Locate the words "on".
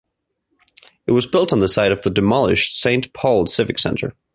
1.53-1.59